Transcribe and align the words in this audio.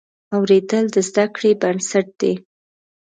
اورېدل 0.35 0.85
د 0.95 0.97
زده 1.09 1.25
کړې 1.35 1.51
بنسټ 1.61 2.07
دی. 2.21 2.33